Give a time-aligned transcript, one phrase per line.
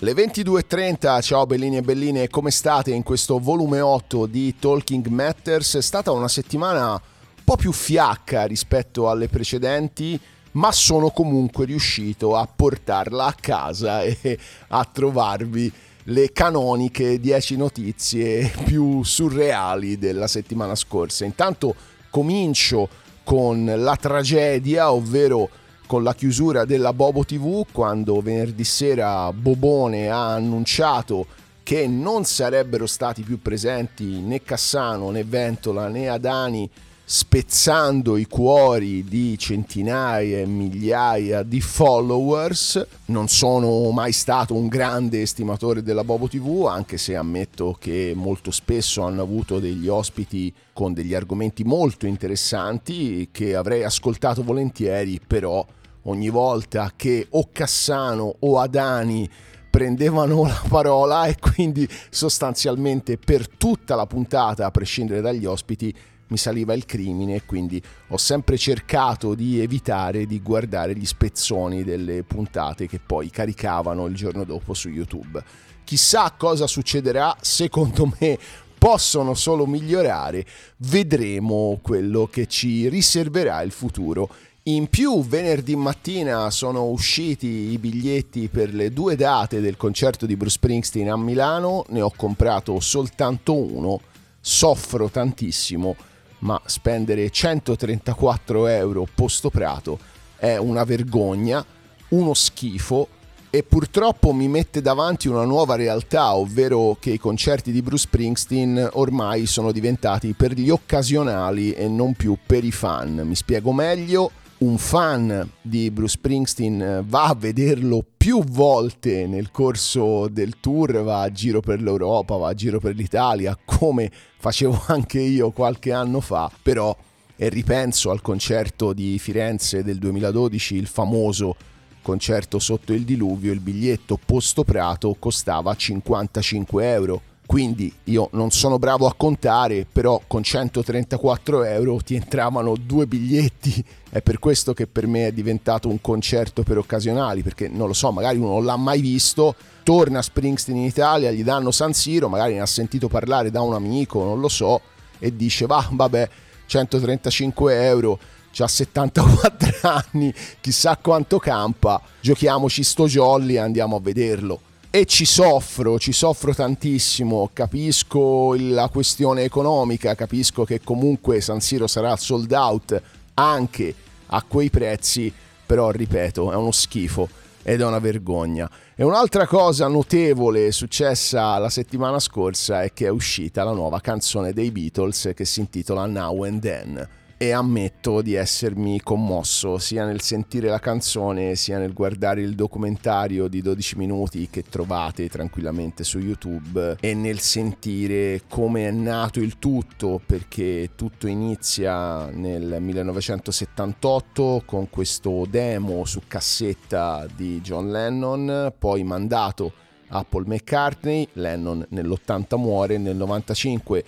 [0.00, 5.76] 22.30, ciao bellini e belline, come state in questo volume 8 di Talking Matters?
[5.76, 10.18] È stata una settimana un po' più fiacca rispetto alle precedenti,
[10.52, 15.70] ma sono comunque riuscito a portarla a casa e a trovarvi
[16.04, 21.26] le canoniche 10 notizie più surreali della settimana scorsa.
[21.26, 21.74] Intanto
[22.08, 22.88] comincio
[23.22, 25.50] con la tragedia, ovvero
[25.90, 31.26] con la chiusura della Bobo TV quando venerdì sera Bobone ha annunciato
[31.64, 36.70] che non sarebbero stati più presenti né Cassano né Ventola né Adani
[37.04, 42.86] spezzando i cuori di centinaia e migliaia di followers.
[43.06, 48.52] Non sono mai stato un grande estimatore della Bobo TV, anche se ammetto che molto
[48.52, 55.66] spesso hanno avuto degli ospiti con degli argomenti molto interessanti che avrei ascoltato volentieri, però
[56.02, 59.28] ogni volta che o Cassano o Adani
[59.70, 65.94] prendevano la parola e quindi sostanzialmente per tutta la puntata, a prescindere dagli ospiti,
[66.30, 71.82] mi saliva il crimine e quindi ho sempre cercato di evitare di guardare gli spezzoni
[71.82, 75.42] delle puntate che poi caricavano il giorno dopo su YouTube.
[75.84, 78.38] Chissà cosa succederà, secondo me
[78.78, 80.46] possono solo migliorare,
[80.78, 84.30] vedremo quello che ci riserverà il futuro
[84.64, 90.36] in più venerdì mattina sono usciti i biglietti per le due date del concerto di
[90.36, 94.00] Bruce Springsteen a Milano, ne ho comprato soltanto uno,
[94.38, 95.96] soffro tantissimo,
[96.40, 99.98] ma spendere 134 euro posto prato
[100.36, 101.64] è una vergogna,
[102.08, 103.08] uno schifo
[103.48, 108.90] e purtroppo mi mette davanti una nuova realtà, ovvero che i concerti di Bruce Springsteen
[108.92, 113.22] ormai sono diventati per gli occasionali e non più per i fan.
[113.24, 119.50] Mi spiego meglio un fan di Bruce Springsteen eh, va a vederlo più volte nel
[119.50, 124.82] corso del tour, va a giro per l'Europa, va a giro per l'Italia, come facevo
[124.88, 126.94] anche io qualche anno fa, però
[127.36, 131.56] e ripenso al concerto di Firenze del 2012, il famoso
[132.02, 138.78] concerto sotto il diluvio, il biglietto posto Prato costava 55 euro quindi io non sono
[138.78, 143.84] bravo a contare, però con 134 euro ti entravano due biglietti.
[144.08, 147.92] È per questo che per me è diventato un concerto per occasionali, perché non lo
[147.92, 151.92] so, magari uno non l'ha mai visto, torna a Springsteen in Italia, gli danno San
[151.92, 154.80] Siro, magari ne ha sentito parlare da un amico, non lo so,
[155.18, 156.28] e dice va, vabbè,
[156.66, 158.16] 135 euro,
[158.58, 159.78] ha 74
[160.12, 164.60] anni, chissà quanto campa, giochiamoci sto jolly e andiamo a vederlo
[164.92, 171.86] e ci soffro, ci soffro tantissimo, capisco la questione economica, capisco che comunque San Siro
[171.86, 173.00] sarà sold out
[173.34, 173.94] anche
[174.26, 175.32] a quei prezzi,
[175.64, 177.28] però ripeto, è uno schifo
[177.62, 178.68] ed è una vergogna.
[178.96, 184.52] E un'altra cosa notevole successa la settimana scorsa è che è uscita la nuova canzone
[184.52, 187.08] dei Beatles che si intitola Now and Then
[187.42, 193.48] e ammetto di essermi commosso sia nel sentire la canzone sia nel guardare il documentario
[193.48, 199.58] di 12 minuti che trovate tranquillamente su YouTube e nel sentire come è nato il
[199.58, 209.02] tutto perché tutto inizia nel 1978 con questo demo su cassetta di John Lennon poi
[209.02, 209.72] mandato
[210.08, 214.04] a Paul McCartney Lennon nell'80 muore nel 95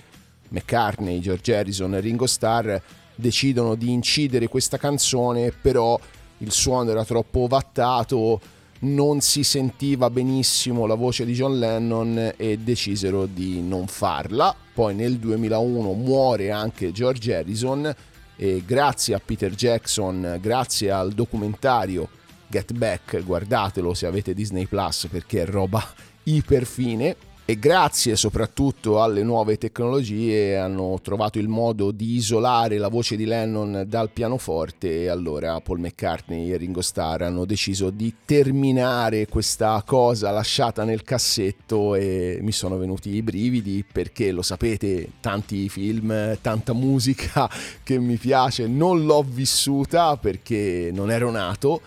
[0.53, 2.77] McCartney, George Harrison e Ringo Starr
[3.15, 5.99] decidono di incidere questa canzone, però
[6.39, 8.41] il suono era troppo ovattato,
[8.81, 14.55] non si sentiva benissimo la voce di John Lennon e decisero di non farla.
[14.75, 17.95] Poi nel 2001 muore anche George Harrison
[18.37, 22.09] e grazie a Peter Jackson, grazie al documentario
[22.49, 25.83] Get Back, guardatelo se avete Disney Plus perché è roba
[26.25, 27.17] iperfine
[27.53, 33.27] e grazie soprattutto alle nuove tecnologie hanno trovato il modo di isolare la voce di
[33.27, 39.83] Lennon dal pianoforte e allora Paul McCartney e Ringo Starr hanno deciso di terminare questa
[39.85, 46.39] cosa lasciata nel cassetto e mi sono venuti i brividi perché lo sapete tanti film,
[46.41, 47.51] tanta musica
[47.85, 51.83] che mi piace non l'ho vissuta perché non ero nato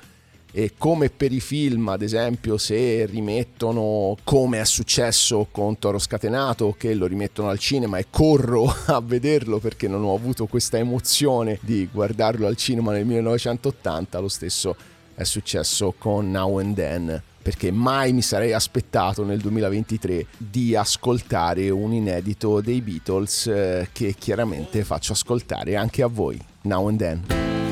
[0.57, 6.73] e come per i film, ad esempio, se rimettono come è successo con Toro Scatenato,
[6.77, 11.59] che lo rimettono al cinema e corro a vederlo perché non ho avuto questa emozione
[11.61, 14.77] di guardarlo al cinema nel 1980, lo stesso
[15.13, 21.69] è successo con Now and Then perché mai mi sarei aspettato nel 2023 di ascoltare
[21.69, 27.64] un inedito dei Beatles eh, che chiaramente faccio ascoltare anche a voi, Now and Then.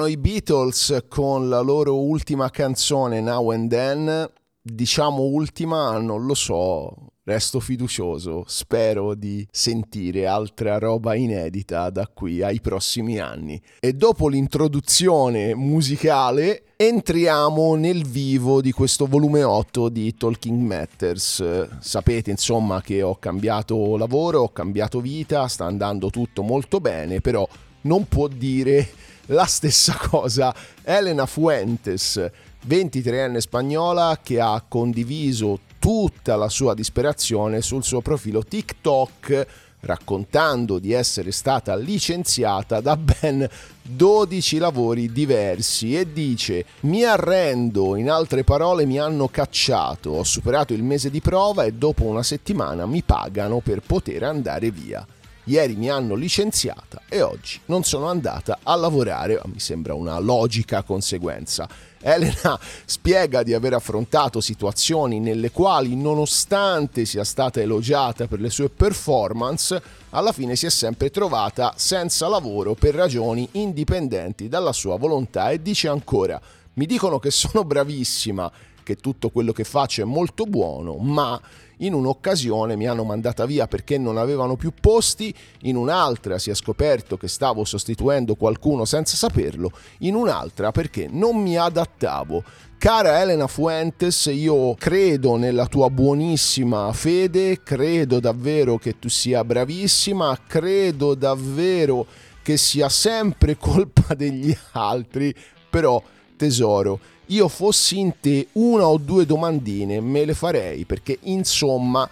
[0.00, 4.30] Erano i Beatles con la loro ultima canzone Now and Then,
[4.62, 12.40] diciamo ultima, non lo so, resto fiducioso, spero di sentire altra roba inedita da qui
[12.40, 13.60] ai prossimi anni.
[13.78, 21.78] E dopo l'introduzione musicale entriamo nel vivo di questo volume 8 di Talking Matters.
[21.78, 27.46] Sapete insomma che ho cambiato lavoro, ho cambiato vita, sta andando tutto molto bene, però
[27.82, 28.88] non può dire
[29.30, 32.30] la stessa cosa Elena Fuentes,
[32.66, 39.46] 23enne spagnola che ha condiviso tutta la sua disperazione sul suo profilo TikTok
[39.82, 43.48] raccontando di essere stata licenziata da ben
[43.82, 50.74] 12 lavori diversi e dice mi arrendo, in altre parole mi hanno cacciato, ho superato
[50.74, 55.06] il mese di prova e dopo una settimana mi pagano per poter andare via.
[55.50, 60.84] Ieri mi hanno licenziata e oggi non sono andata a lavorare, mi sembra una logica
[60.84, 61.68] conseguenza.
[62.00, 68.68] Elena spiega di aver affrontato situazioni nelle quali, nonostante sia stata elogiata per le sue
[68.68, 75.50] performance, alla fine si è sempre trovata senza lavoro per ragioni indipendenti dalla sua volontà
[75.50, 76.40] e dice ancora
[76.74, 78.52] mi dicono che sono bravissima,
[78.84, 81.40] che tutto quello che faccio è molto buono, ma
[81.80, 86.54] in un'occasione mi hanno mandata via perché non avevano più posti, in un'altra si è
[86.54, 92.42] scoperto che stavo sostituendo qualcuno senza saperlo, in un'altra perché non mi adattavo.
[92.78, 100.38] Cara Elena Fuentes, io credo nella tua buonissima fede, credo davvero che tu sia bravissima,
[100.46, 102.06] credo davvero
[102.42, 105.34] che sia sempre colpa degli altri,
[105.68, 106.02] però
[106.36, 106.98] tesoro,
[107.30, 112.08] io fossi in te una o due domandine me le farei perché insomma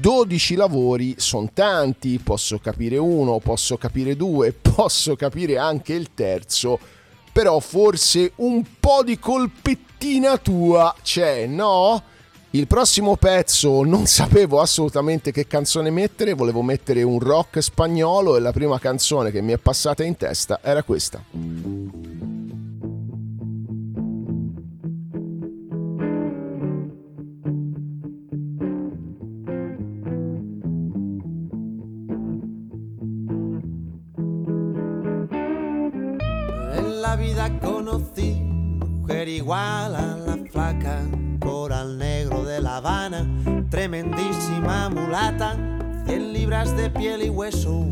[0.00, 6.78] 12 lavori sono tanti, posso capire uno, posso capire due, posso capire anche il terzo,
[7.32, 12.02] però forse un po' di colpettina tua c'è, no?
[12.54, 18.40] Il prossimo pezzo non sapevo assolutamente che canzone mettere, volevo mettere un rock spagnolo e
[18.40, 21.22] la prima canzone che mi è passata in testa era questa.
[39.28, 41.02] Igual a la flaca,
[41.40, 43.26] coral negro de La Habana,
[43.70, 45.54] tremendísima mulata,
[46.06, 47.84] 100 libras de piel y hueso,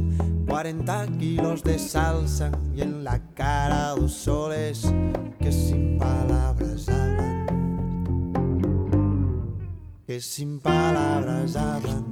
[0.48, 4.92] 40 kilos de salsa y en la cara dos soles
[5.38, 7.46] que sin palabras hablan,
[10.06, 12.06] que sin palabras hablan.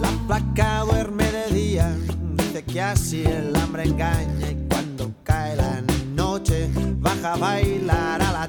[0.00, 1.15] La placa duerme
[2.76, 4.52] que así el hambre engaña
[6.98, 8.46] baja a bailar a la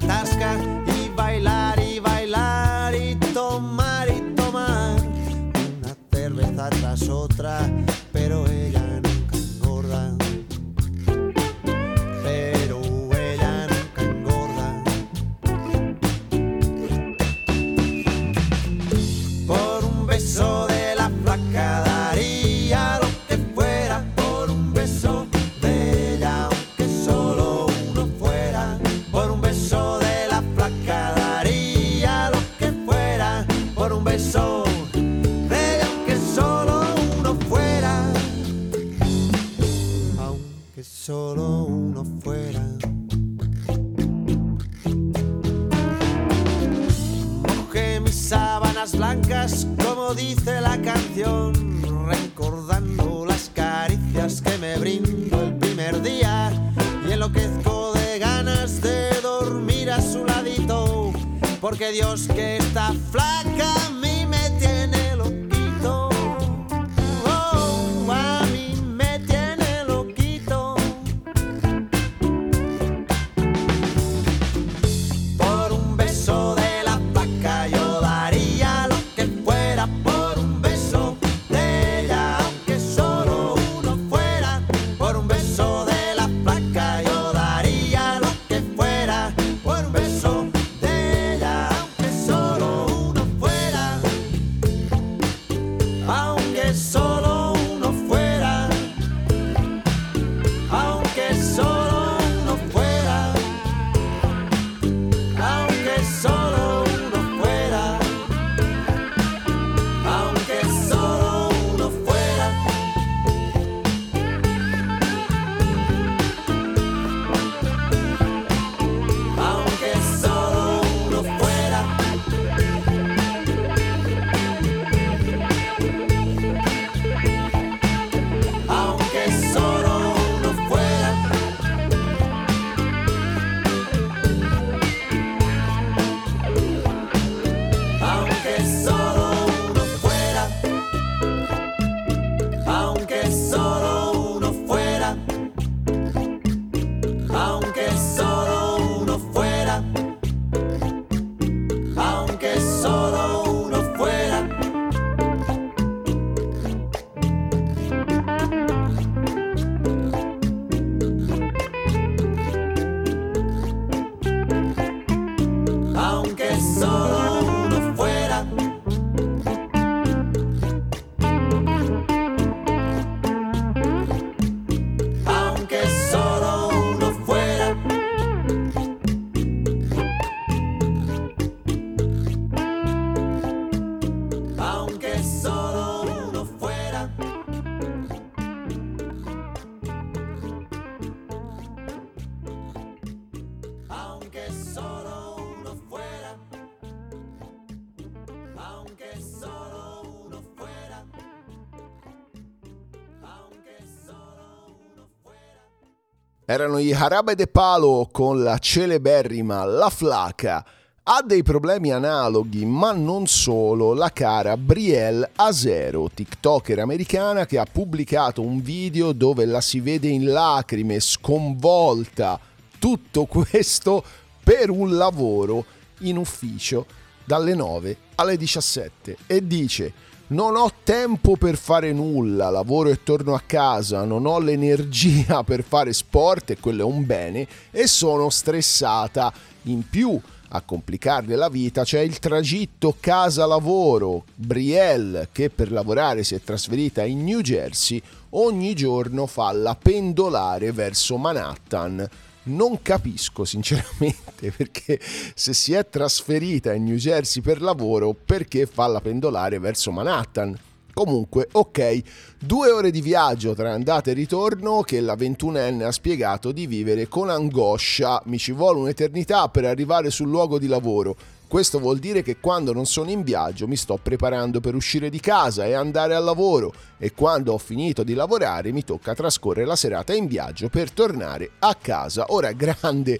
[206.58, 210.66] Erano i Harabe de Palo con la celeberrima La Flaca.
[211.04, 217.66] Ha dei problemi analoghi, ma non solo, la cara Brielle Azero, TikToker americana che ha
[217.70, 222.40] pubblicato un video dove la si vede in lacrime, sconvolta.
[222.80, 224.02] Tutto questo
[224.42, 225.64] per un lavoro
[226.00, 226.86] in ufficio
[227.24, 229.92] dalle 9 alle 17 e dice
[230.28, 235.62] non ho tempo per fare nulla, lavoro e torno a casa, non ho l'energia per
[235.62, 239.32] fare sport e quello è un bene e sono stressata.
[239.62, 240.20] In più,
[240.50, 244.24] a complicarle la vita c'è il tragitto casa-lavoro.
[244.34, 250.72] Brielle, che per lavorare si è trasferita in New Jersey, ogni giorno fa la pendolare
[250.72, 252.06] verso Manhattan
[252.48, 255.00] non capisco sinceramente perché
[255.34, 260.58] se si è trasferita in New Jersey per lavoro perché fa la pendolare verso Manhattan.
[260.92, 262.02] Comunque, ok,
[262.40, 267.06] due ore di viaggio tra andata e ritorno che la 21enne ha spiegato di vivere
[267.06, 268.20] con angoscia.
[268.24, 271.16] Mi ci vuole un'eternità per arrivare sul luogo di lavoro.
[271.48, 275.18] Questo vuol dire che quando non sono in viaggio mi sto preparando per uscire di
[275.18, 279.74] casa e andare al lavoro e quando ho finito di lavorare mi tocca trascorrere la
[279.74, 282.26] serata in viaggio per tornare a casa.
[282.28, 283.18] Ora grande,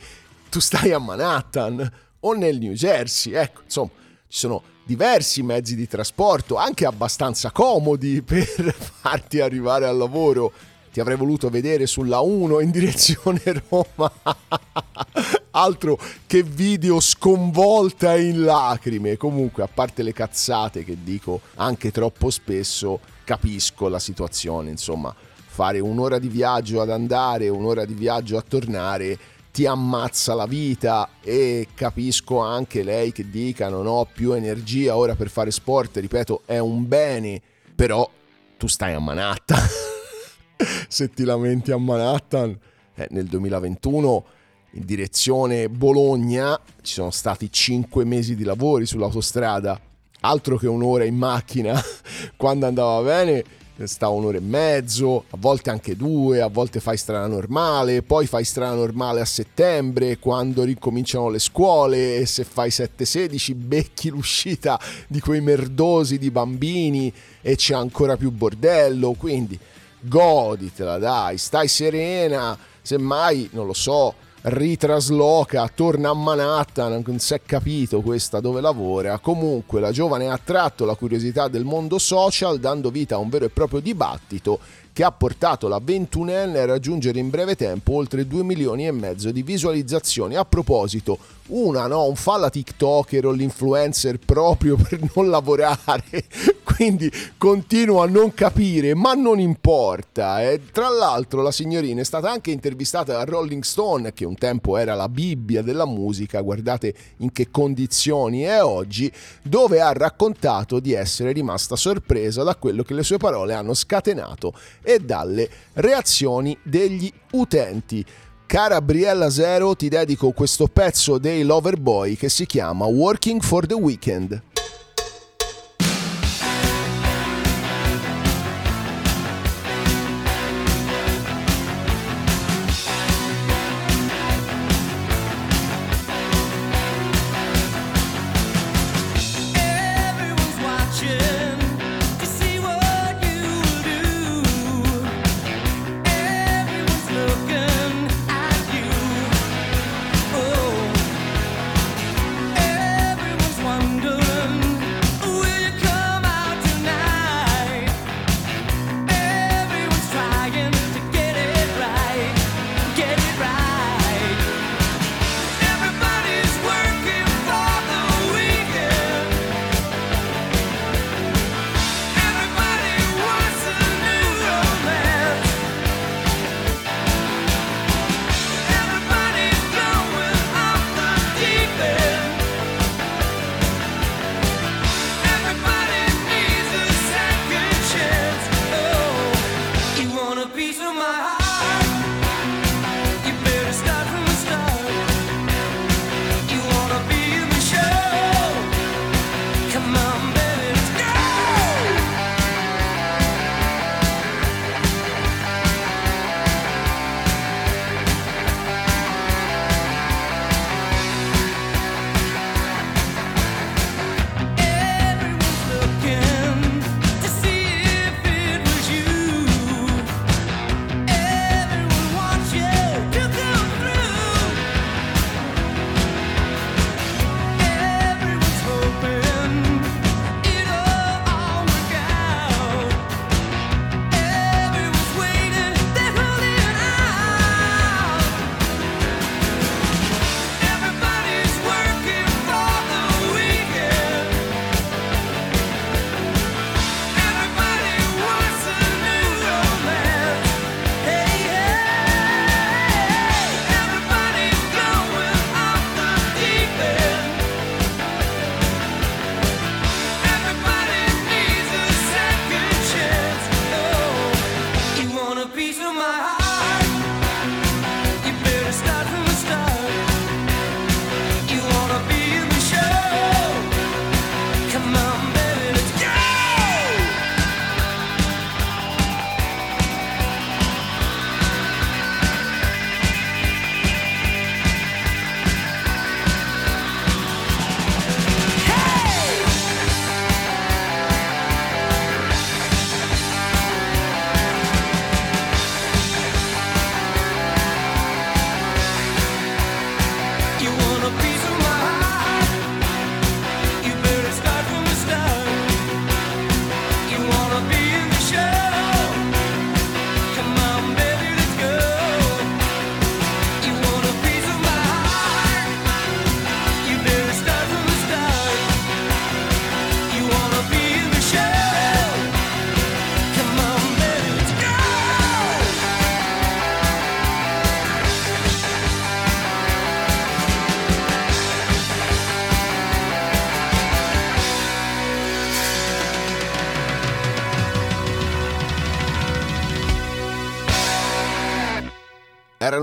[0.50, 3.90] tu stai a Manhattan o nel New Jersey, ecco, insomma,
[4.28, 10.52] ci sono diversi mezzi di trasporto, anche abbastanza comodi per farti arrivare al lavoro
[10.92, 14.12] ti avrei voluto vedere sulla 1 in direzione Roma.
[15.58, 19.16] Altro che video sconvolta in lacrime.
[19.16, 24.70] Comunque, a parte le cazzate che dico anche troppo spesso, capisco la situazione.
[24.70, 29.18] Insomma, fare un'ora di viaggio ad andare, un'ora di viaggio a tornare
[29.50, 35.16] ti ammazza la vita e capisco anche lei che dica non ho più energia ora
[35.16, 37.42] per fare sport, ripeto, è un bene,
[37.74, 38.08] però
[38.56, 39.58] tu stai a Manhattan.
[40.86, 42.56] se ti lamenti a Manhattan,
[42.94, 44.24] eh, nel 2021
[44.72, 49.80] in direzione Bologna ci sono stati 5 mesi di lavori sull'autostrada,
[50.20, 51.80] altro che un'ora in macchina,
[52.36, 53.44] quando andava bene
[53.86, 58.44] stava un'ora e mezzo, a volte anche due, a volte fai strada normale, poi fai
[58.44, 65.20] strada normale a settembre quando ricominciano le scuole e se fai 7-16 becchi l'uscita di
[65.20, 69.56] quei merdosi di bambini e c'è ancora più bordello, quindi
[70.00, 77.40] goditela, dai, stai serena, semmai, non lo so, ritrasloca, torna a Manhattan, non si è
[77.44, 79.18] capito questa dove lavora.
[79.18, 83.46] Comunque la giovane ha attratto la curiosità del mondo social dando vita a un vero
[83.46, 84.58] e proprio dibattito
[84.92, 89.30] che ha portato la 21enne a raggiungere in breve tempo oltre 2 milioni e mezzo
[89.30, 90.34] di visualizzazioni.
[90.34, 96.24] A proposito, una no, un fa la TikToker o l'influencer proprio per non lavorare,
[96.64, 100.42] quindi continuo a non capire, ma non importa.
[100.42, 104.76] E tra l'altro la signorina è stata anche intervistata da Rolling Stone, che un tempo
[104.76, 109.10] era la Bibbia della musica, guardate in che condizioni è oggi,
[109.42, 114.52] dove ha raccontato di essere rimasta sorpresa da quello che le sue parole hanno scatenato
[114.82, 118.04] e dalle reazioni degli utenti.
[118.48, 123.74] Cara Briella Zero, ti dedico questo pezzo dei Loverboy che si chiama Working for the
[123.74, 124.40] Weekend.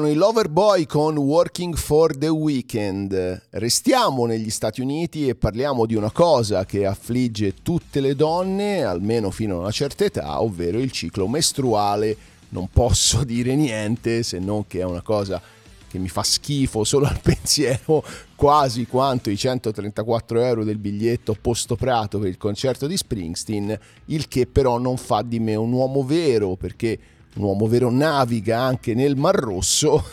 [0.06, 3.42] Erano i Loverboy con Working for the Weekend.
[3.52, 9.32] Restiamo negli Stati Uniti e parliamo di una cosa che affligge tutte le donne, almeno
[9.32, 12.16] fino a una certa età, ovvero il ciclo mestruale.
[12.50, 15.42] Non posso dire niente se non che è una cosa
[15.88, 18.04] che mi fa schifo solo al pensiero,
[18.36, 24.28] quasi quanto i 134 euro del biglietto posto prato per il concerto di Springsteen, il
[24.28, 27.00] che però non fa di me un uomo vero perché
[27.36, 30.04] un uomo vero naviga anche nel Mar Rosso,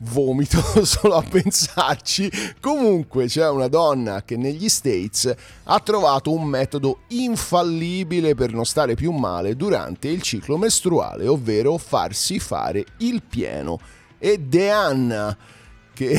[0.00, 2.30] vomito solo a pensarci.
[2.60, 8.94] Comunque c'è una donna che negli States ha trovato un metodo infallibile per non stare
[8.94, 13.78] più male durante il ciclo mestruale, ovvero farsi fare il pieno.
[14.18, 15.36] E Deanna
[15.92, 16.16] che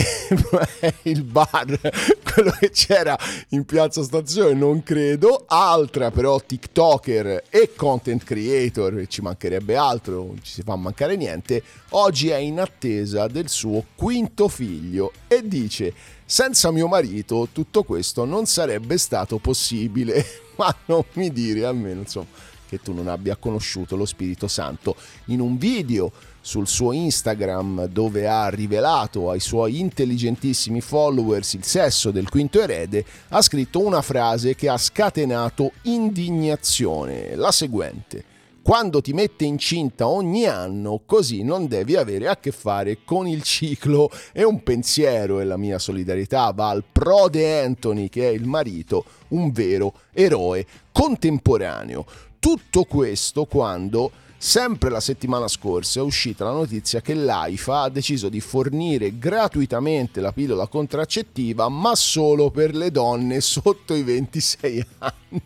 [0.80, 1.80] è il bar,
[2.24, 3.18] quello che c'era
[3.50, 5.46] in Piazza Stazione, non credo.
[5.48, 11.64] Altra però TikToker e content creator, ci mancherebbe altro, non ci si fa mancare niente.
[11.90, 15.94] Oggi è in attesa del suo quinto figlio e dice:
[16.26, 20.26] Senza mio marito tutto questo non sarebbe stato possibile.
[20.56, 25.40] Ma non mi dire almeno insomma che tu non abbia conosciuto lo Spirito Santo in
[25.40, 26.12] un video
[26.46, 33.06] sul suo Instagram dove ha rivelato ai suoi intelligentissimi followers il sesso del quinto erede,
[33.30, 38.26] ha scritto una frase che ha scatenato indignazione, la seguente.
[38.62, 43.42] Quando ti mette incinta ogni anno, così non devi avere a che fare con il
[43.44, 44.10] ciclo.
[44.32, 49.04] E un pensiero e la mia solidarietà va al prode Anthony, che è il marito,
[49.30, 52.06] un vero eroe contemporaneo.
[52.40, 54.12] Tutto questo quando
[54.46, 60.20] Sempre la settimana scorsa è uscita la notizia che l'AIFA ha deciso di fornire gratuitamente
[60.20, 65.42] la pillola contraccettiva, ma solo per le donne sotto i 26 anni.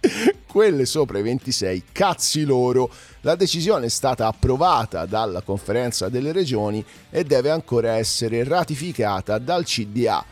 [0.46, 2.90] Quelle sopra i 26, cazzi loro.
[3.20, 9.64] La decisione è stata approvata dalla conferenza delle regioni e deve ancora essere ratificata dal
[9.64, 10.24] CDA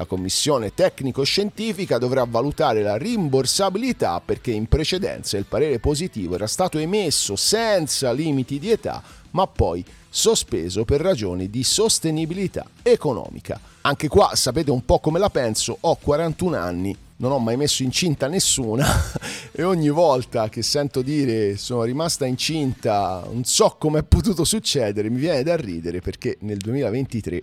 [0.00, 6.78] la commissione tecnico-scientifica dovrà valutare la rimborsabilità perché in precedenza il parere positivo era stato
[6.78, 13.60] emesso senza limiti di età, ma poi sospeso per ragioni di sostenibilità economica.
[13.82, 17.82] Anche qua sapete un po' come la penso, ho 41 anni, non ho mai messo
[17.82, 18.86] incinta nessuna
[19.52, 25.10] e ogni volta che sento dire sono rimasta incinta, non so come è potuto succedere,
[25.10, 27.42] mi viene da ridere perché nel 2023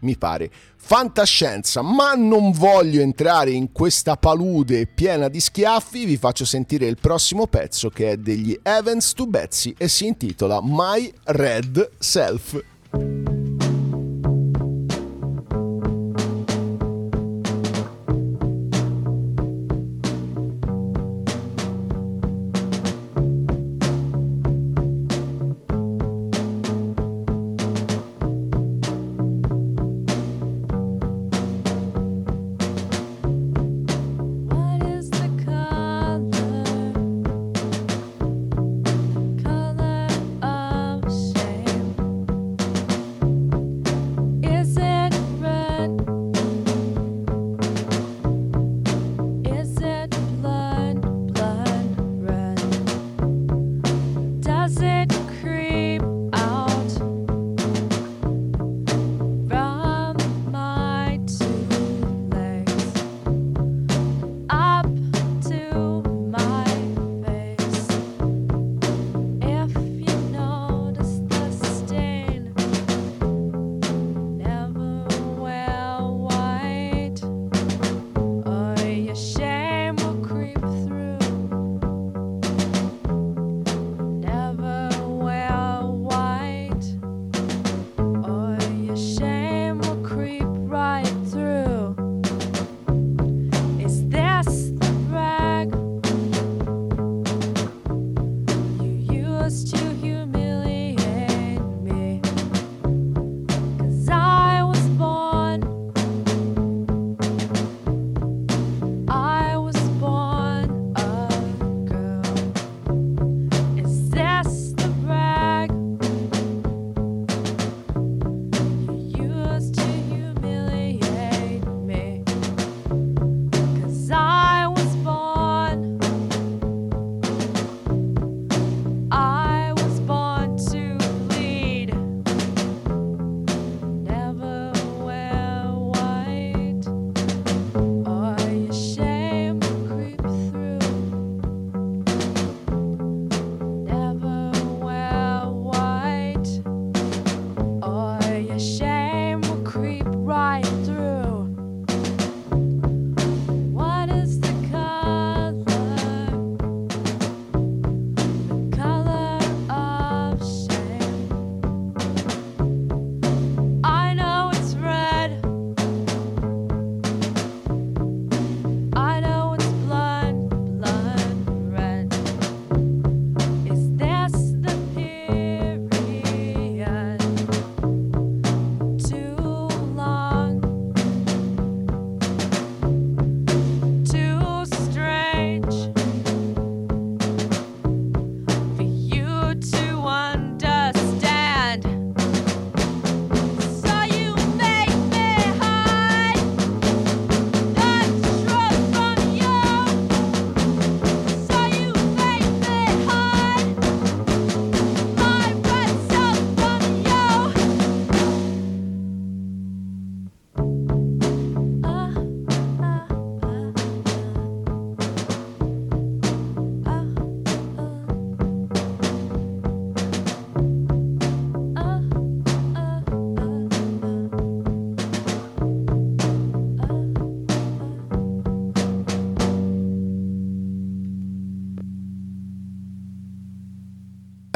[0.00, 0.50] mi pare
[0.86, 6.96] fantascienza, ma non voglio entrare in questa palude piena di schiaffi, vi faccio sentire il
[7.00, 13.35] prossimo pezzo che è degli Evans to Betsy e si intitola My Red Self.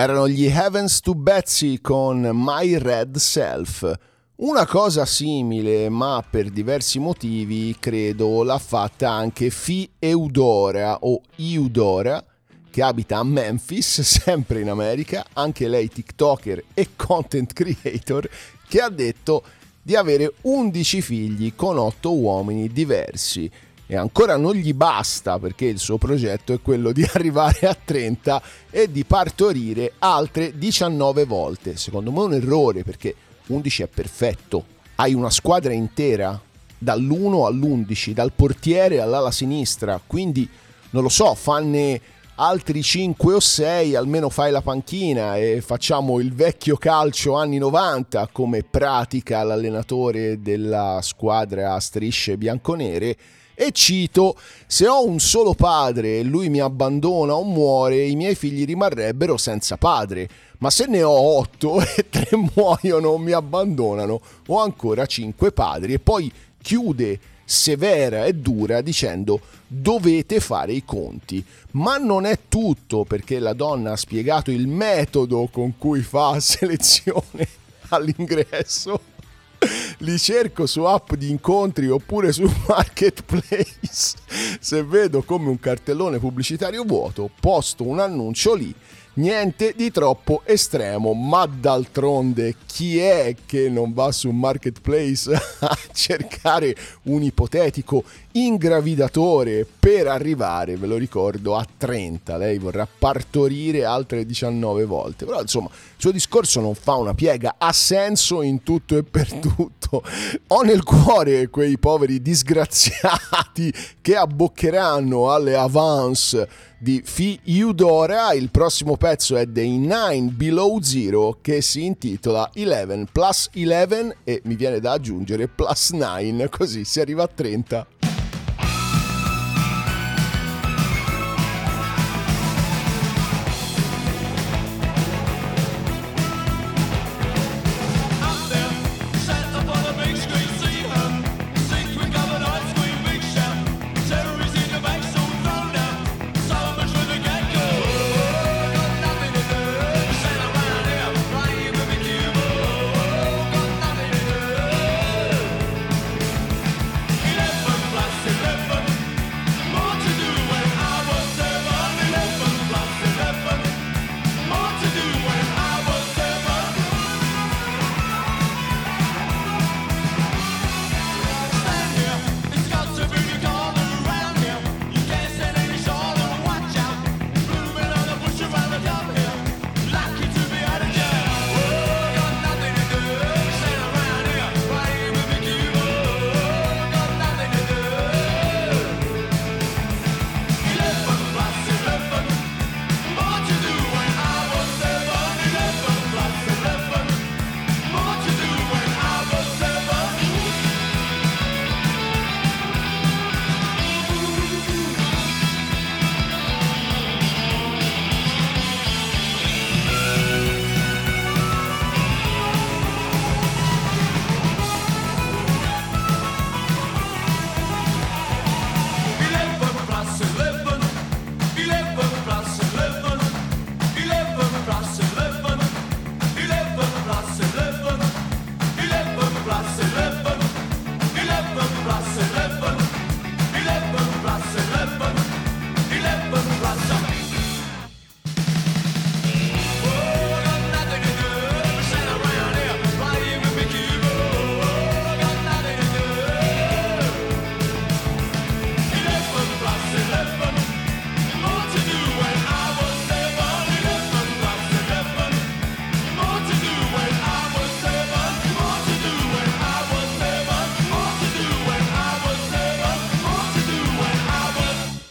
[0.02, 3.98] Erano gli Heavens to Betsy con My Red Self.
[4.36, 12.24] Una cosa simile, ma per diversi motivi, credo l'ha fatta anche Fi Eudora o Eudora,
[12.70, 18.26] che abita a Memphis, sempre in America, anche lei TikToker e content creator,
[18.66, 19.42] che ha detto
[19.82, 23.50] di avere 11 figli con 8 uomini diversi
[23.92, 28.40] e ancora non gli basta perché il suo progetto è quello di arrivare a 30
[28.70, 31.76] e di partorire altre 19 volte.
[31.76, 33.12] Secondo me è un errore perché
[33.48, 34.64] 11 è perfetto.
[34.94, 36.40] Hai una squadra intera
[36.78, 40.48] dall'1 all'11, dal portiere all'ala sinistra, quindi
[40.90, 42.00] non lo so, fanne
[42.36, 48.28] altri 5 o 6, almeno fai la panchina e facciamo il vecchio calcio anni 90
[48.30, 53.16] come pratica l'allenatore della squadra a strisce bianconere
[53.62, 58.34] e cito, se ho un solo padre e lui mi abbandona o muore, i miei
[58.34, 60.26] figli rimarrebbero senza padre.
[60.60, 65.92] Ma se ne ho otto e tre muoiono o mi abbandonano, ho ancora cinque padri.
[65.92, 71.44] E poi chiude severa e dura dicendo dovete fare i conti.
[71.72, 77.46] Ma non è tutto perché la donna ha spiegato il metodo con cui fa selezione
[77.90, 79.19] all'ingresso
[79.98, 84.16] li cerco su app di incontri oppure su marketplace.
[84.60, 88.74] Se vedo come un cartellone pubblicitario vuoto, posto un annuncio lì
[89.12, 96.76] Niente di troppo estremo, ma d'altronde chi è che non va su Marketplace a cercare
[97.02, 102.36] un ipotetico ingravidatore per arrivare, ve lo ricordo, a 30?
[102.36, 105.24] Lei vorrà partorire altre 19 volte.
[105.24, 109.32] Però insomma, il suo discorso non fa una piega, ha senso in tutto e per
[109.32, 110.02] tutto.
[110.48, 118.32] Ho nel cuore quei poveri disgraziati che abboccheranno alle avance di Fi Eudora.
[118.32, 124.40] Il prossimo pezzo è dei 9 Below Zero che si intitola 11 plus 11 e
[124.44, 127.86] mi viene da aggiungere plus 9, così si arriva a 30.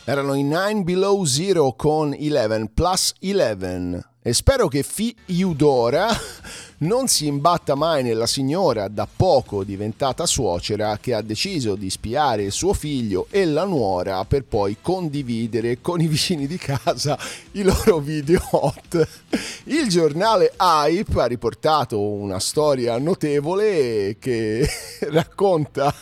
[0.10, 6.08] Erano i 9 Below Zero con 11 plus 11 e spero che Fi Eudora
[6.80, 12.43] non si imbatta mai nella signora da poco diventata suocera che ha deciso di spiare
[12.43, 17.17] il suo figlio e la nuora per poi condividere con i vicini di casa
[17.52, 19.08] i loro video hot.
[19.65, 24.67] Il giornale Hype ha riportato una storia notevole che
[25.12, 25.94] racconta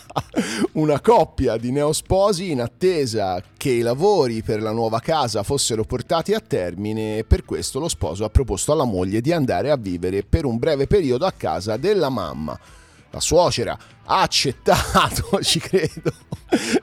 [0.74, 6.34] una coppia di neosposi in attesa che i lavori per la nuova casa fossero portati
[6.34, 10.24] a termine e per questo lo sposo ha proposto alla moglie di andare a vivere
[10.24, 12.58] per un breve periodo a casa della mamma.
[13.10, 16.14] La suocera ha accettato, ci credo,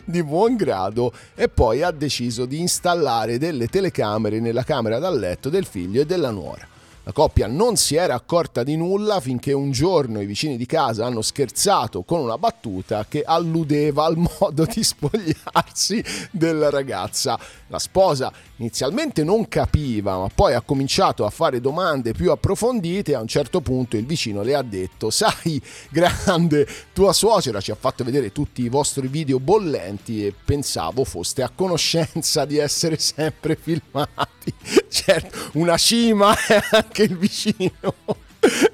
[0.05, 5.49] di buon grado e poi ha deciso di installare delle telecamere nella camera da letto
[5.49, 6.74] del figlio e della nuora.
[7.07, 11.05] La coppia non si era accorta di nulla finché un giorno i vicini di casa
[11.05, 17.39] hanno scherzato con una battuta che alludeva al modo di spogliarsi della ragazza.
[17.67, 23.15] La sposa inizialmente non capiva, ma poi ha cominciato a fare domande più approfondite e
[23.17, 27.77] a un certo punto il vicino le ha detto "Sai, grande, tua suocera ci ha
[27.79, 33.57] fatto vedere tutti i vostri video bollenti e pensavo foste a conoscenza di essere sempre
[33.61, 34.55] filmati".
[34.95, 37.73] Certo, una cima è anche il vicino.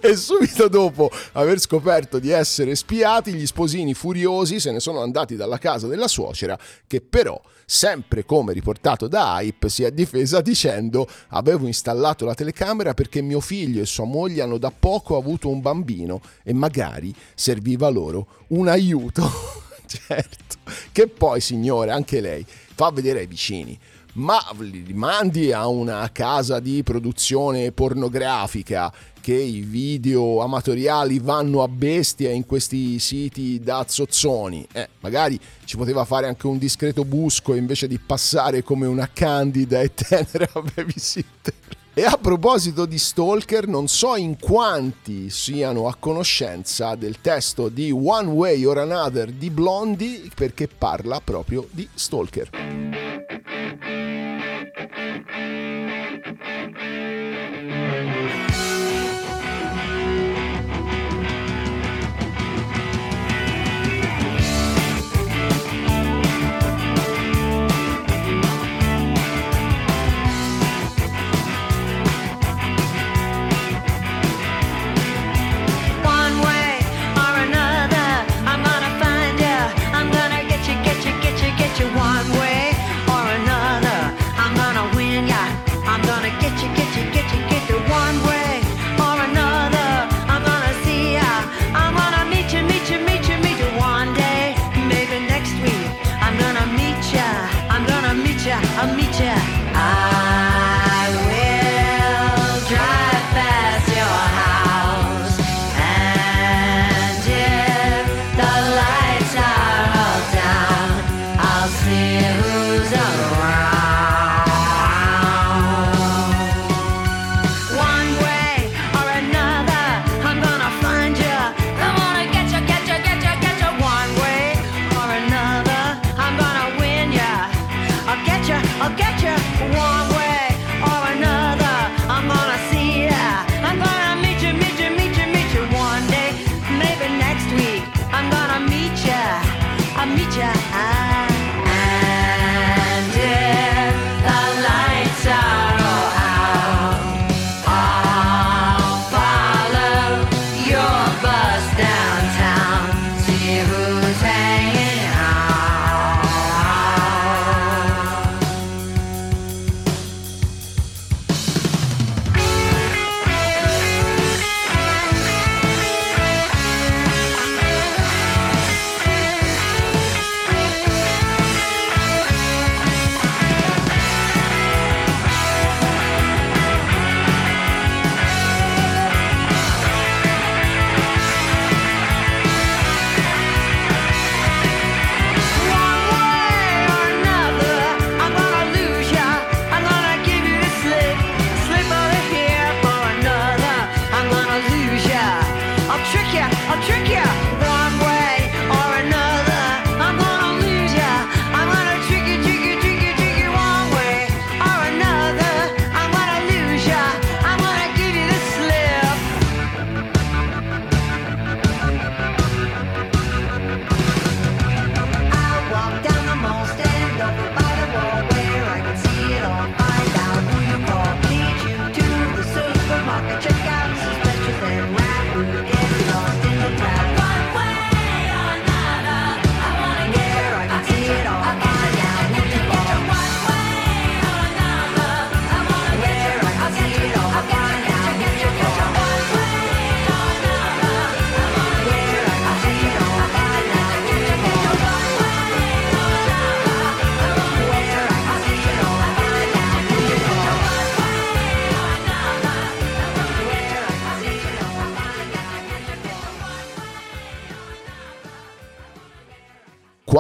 [0.01, 5.37] E subito dopo aver scoperto di essere spiati, gli sposini furiosi se ne sono andati
[5.37, 6.59] dalla casa della suocera,
[6.89, 12.95] che però, sempre come riportato da Hype, si è difesa dicendo avevo installato la telecamera
[12.95, 17.89] perché mio figlio e sua moglie hanno da poco avuto un bambino e magari serviva
[17.91, 19.31] loro un aiuto.
[19.87, 20.57] certo,
[20.91, 22.45] che poi signore, anche lei,
[22.75, 23.79] fa vedere ai vicini
[24.15, 31.69] ma li mandi a una casa di produzione pornografica che i video amatoriali vanno a
[31.69, 34.67] bestia in questi siti da zozzoni.
[34.73, 39.81] Eh, magari ci poteva fare anche un discreto busco invece di passare come una candida
[39.81, 41.55] e tenera babysitter.
[41.93, 47.91] E a proposito di Stalker, non so in quanti siano a conoscenza del testo di
[47.91, 52.90] One Way or Another di Blondie perché parla proprio di Stalker.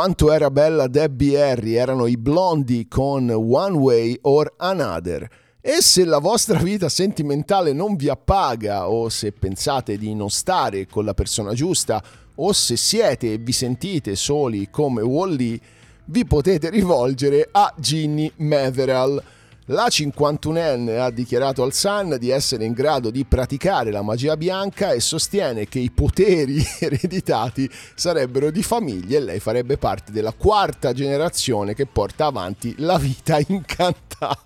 [0.01, 5.29] Quanto era bella Debbie Harry erano i blondi con One Way or Another.
[5.61, 10.87] E se la vostra vita sentimentale non vi appaga o se pensate di non stare
[10.87, 12.03] con la persona giusta
[12.37, 15.61] o se siete e vi sentite soli come Wally,
[16.07, 19.23] vi potete rivolgere a Ginny Metheral
[19.71, 24.91] la 51enne ha dichiarato al Sun di essere in grado di praticare la magia bianca
[24.93, 30.93] e sostiene che i poteri ereditati sarebbero di famiglia e lei farebbe parte della quarta
[30.93, 34.39] generazione che porta avanti la vita incantata.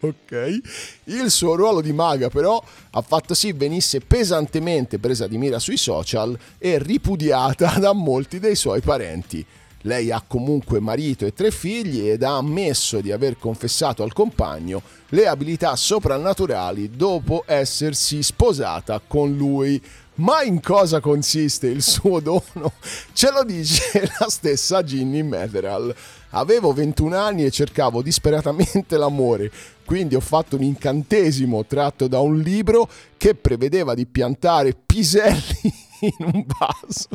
[0.00, 0.60] ok?
[1.04, 5.78] Il suo ruolo di maga però ha fatto sì venisse pesantemente presa di mira sui
[5.78, 9.46] social e ripudiata da molti dei suoi parenti.
[9.86, 14.80] Lei ha comunque marito e tre figli ed ha ammesso di aver confessato al compagno
[15.10, 19.80] le abilità soprannaturali dopo essersi sposata con lui.
[20.16, 22.72] Ma in cosa consiste il suo dono?
[23.12, 25.94] Ce lo dice la stessa Ginny Metheral.
[26.30, 29.50] Avevo 21 anni e cercavo disperatamente l'amore,
[29.84, 36.32] quindi ho fatto un incantesimo tratto da un libro che prevedeva di piantare piselli in
[36.32, 37.08] un vaso.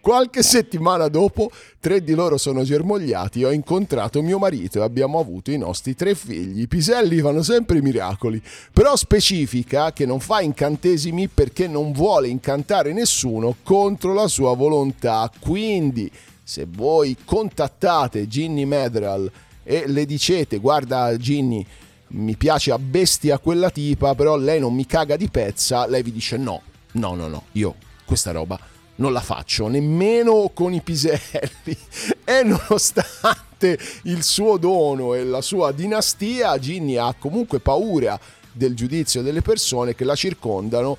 [0.00, 5.50] Qualche settimana dopo, tre di loro sono germogliati, ho incontrato mio marito e abbiamo avuto
[5.50, 6.62] i nostri tre figli.
[6.62, 8.40] I piselli fanno sempre miracoli,
[8.72, 15.30] però specifica che non fa incantesimi perché non vuole incantare nessuno contro la sua volontà.
[15.38, 16.10] Quindi,
[16.42, 19.30] se voi contattate Ginny Medral
[19.64, 21.64] e le dicete guarda Ginny,
[22.10, 26.12] mi piace a bestia quella tipa, però lei non mi caga di pezza, lei vi
[26.12, 27.74] dice no, no, no, no, io
[28.06, 28.58] questa roba
[28.98, 31.76] non la faccio nemmeno con i piselli.
[32.28, 38.20] E nonostante il suo dono e la sua dinastia Ginny ha comunque paura
[38.52, 40.98] del giudizio delle persone che la circondano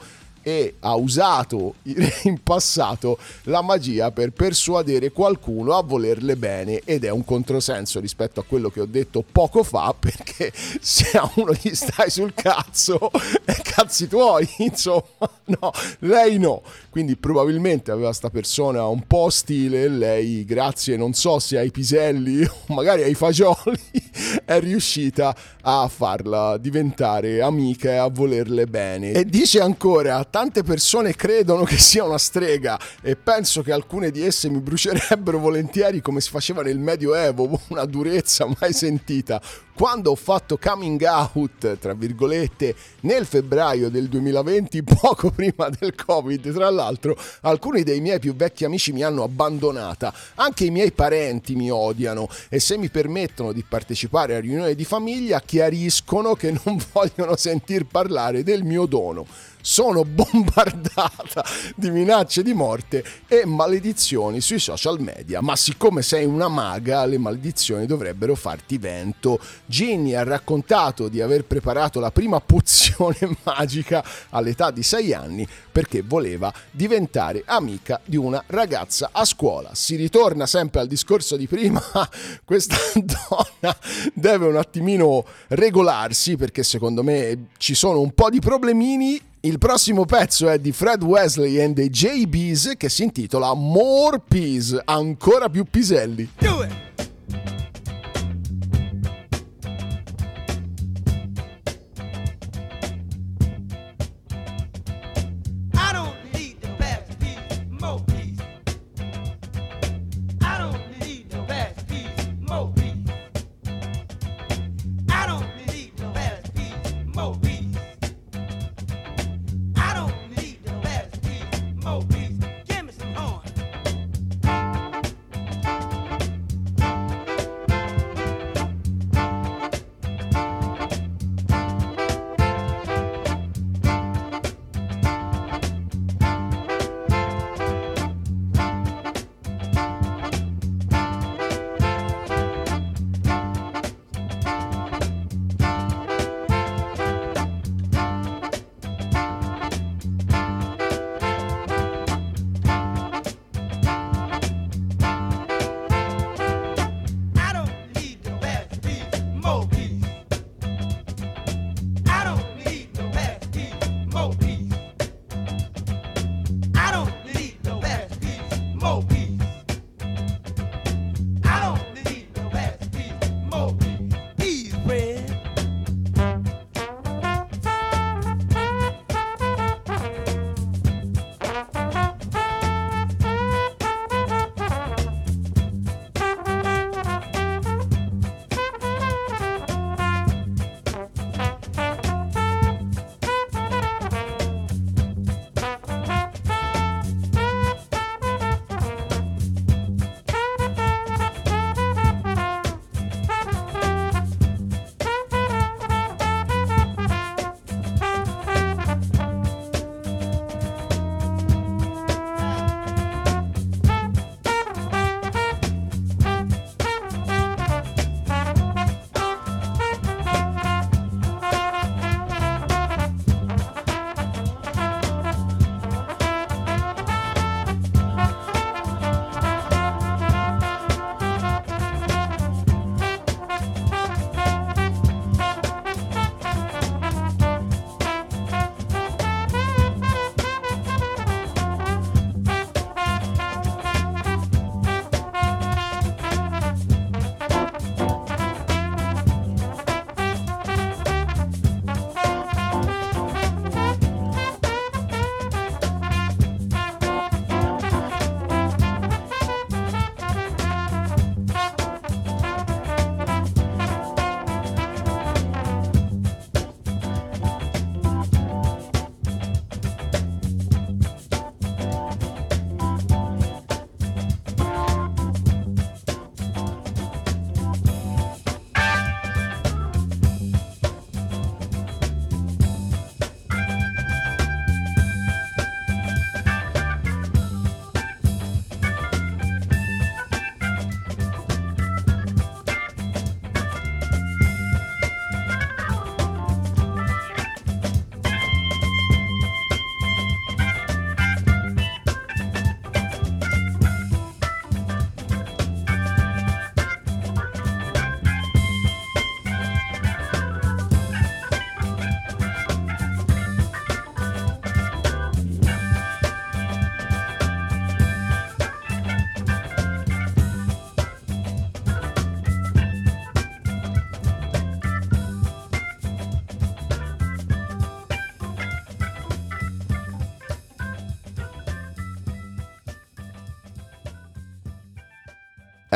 [0.49, 1.75] e ha usato
[2.23, 8.39] in passato la magia per persuadere qualcuno a volerle bene ed è un controsenso rispetto
[8.39, 13.11] a quello che ho detto poco fa perché se a uno gli stai sul cazzo
[13.45, 16.61] è cazzi tuoi insomma no lei no.
[16.89, 21.69] Quindi probabilmente aveva sta persona un po' stile e lei grazie non so se ai
[21.69, 23.79] piselli o magari ai fagioli
[24.45, 29.11] è riuscita a farla diventare amica e a volerle bene.
[29.11, 34.25] E dice ancora tante persone credono che sia una strega e penso che alcune di
[34.25, 39.41] esse mi brucierebbero volentieri come si faceva nel Medioevo, una durezza mai sentita.
[39.79, 46.51] Quando ho fatto coming out, tra virgolette, nel febbraio del 2020, poco prima del Covid,
[46.51, 51.55] tra l'altro, alcuni dei miei più vecchi amici mi hanno abbandonata, anche i miei parenti
[51.55, 56.77] mi odiano e se mi permettono di partecipare a riunioni di famiglia chiariscono che non
[56.91, 59.25] vogliono sentir parlare del mio dono
[59.61, 65.41] sono bombardata di minacce di morte e maledizioni sui social media.
[65.41, 69.39] Ma siccome sei una maga, le maledizioni dovrebbero farti vento.
[69.69, 76.01] Ginny ha raccontato di aver preparato la prima pozione magica all'età di 6 anni perché
[76.01, 79.69] voleva diventare amica di una ragazza a scuola.
[79.75, 81.79] Si ritorna sempre al discorso di prima,
[82.43, 83.77] questa donna
[84.15, 90.03] deve un attimino regolarsi perché secondo me ci sono un po' di problemini il prossimo
[90.03, 95.63] pezzo è di Fred Wesley and the JBs che si intitola More Peas, ancora più
[95.63, 96.29] piselli.
[96.39, 96.89] Do it!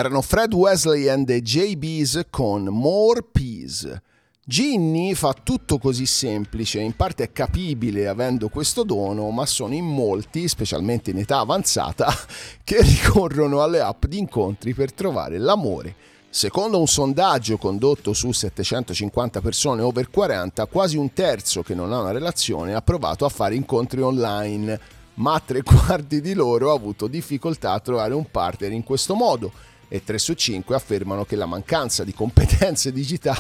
[0.04, 4.02] Erano Fred Wesley and the JBs con More Peace.
[4.44, 9.86] Ginny fa tutto così semplice, in parte è capibile avendo questo dono, ma sono in
[9.86, 12.14] molti, specialmente in età avanzata,
[12.66, 15.96] che ricorrono alle app di incontri per trovare l'amore.
[16.30, 22.02] Secondo un sondaggio condotto su 750 persone over 40, quasi un terzo che non ha
[22.02, 24.78] una relazione ha provato a fare incontri online,
[25.14, 29.72] ma tre quarti di loro ha avuto difficoltà a trovare un partner in questo modo
[29.94, 33.38] e 3 su 5 affermano che la mancanza di competenze digitali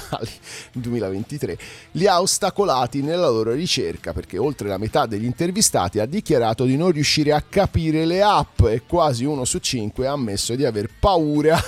[0.73, 1.57] nel 2023
[1.93, 6.77] li ha ostacolati nella loro ricerca perché oltre la metà degli intervistati ha dichiarato di
[6.77, 10.91] non riuscire a capire le app e quasi uno su 5 ha ammesso di aver
[10.99, 11.59] paura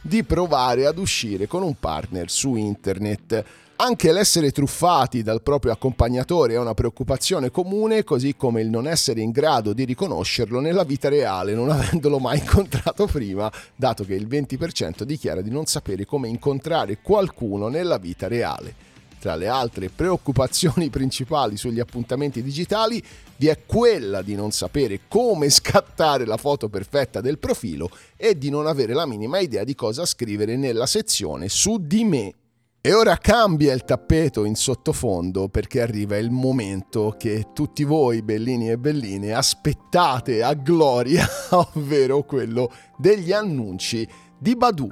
[0.00, 3.44] di provare ad uscire con un partner su internet.
[3.80, 9.20] Anche l'essere truffati dal proprio accompagnatore è una preoccupazione comune, così come il non essere
[9.20, 14.26] in grado di riconoscerlo nella vita reale, non avendolo mai incontrato prima, dato che il
[14.26, 18.74] 20% dichiara di non sapere come incontrare qualcuno nella vita reale.
[19.20, 23.00] Tra le altre preoccupazioni principali sugli appuntamenti digitali
[23.36, 28.50] vi è quella di non sapere come scattare la foto perfetta del profilo e di
[28.50, 32.34] non avere la minima idea di cosa scrivere nella sezione su di me
[32.80, 38.70] e ora cambia il tappeto in sottofondo perché arriva il momento che tutti voi, bellini
[38.70, 44.08] e belline, aspettate a gloria, ovvero quello degli annunci
[44.38, 44.88] di Badu.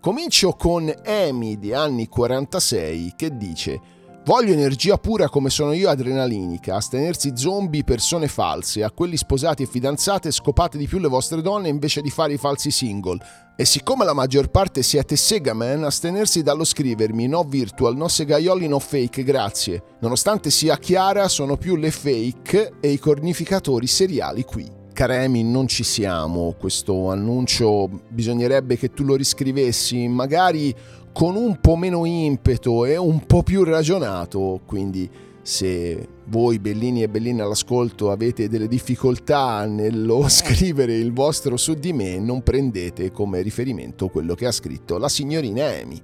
[0.00, 3.80] Comincio con Amy di anni 46 che dice
[4.26, 9.66] Voglio energia pura come sono io adrenalinica, astenersi zombie, persone false, a quelli sposati e
[9.66, 13.18] fidanzate scopate di più le vostre donne invece di fare i falsi single.
[13.54, 18.78] E siccome la maggior parte siete Segaman, astenersi dallo scrivermi no virtual, no segaioli, no
[18.78, 19.82] fake, grazie.
[20.00, 24.66] Nonostante sia chiara, sono più le fake e i cornificatori seriali qui.
[24.94, 30.74] Caremi, non ci siamo, questo annuncio bisognerebbe che tu lo riscrivessi, magari
[31.14, 35.08] con un po' meno impeto e un po' più ragionato, quindi
[35.42, 41.92] se voi bellini e belline all'ascolto avete delle difficoltà nello scrivere il vostro su di
[41.92, 46.02] me, non prendete come riferimento quello che ha scritto la signorina Amy.